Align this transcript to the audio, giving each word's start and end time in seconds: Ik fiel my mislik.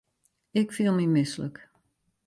Ik 0.59 0.67
fiel 0.75 0.93
my 0.95 1.05
mislik. 1.13 1.57